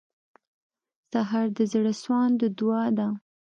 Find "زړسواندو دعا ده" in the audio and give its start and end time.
1.73-3.07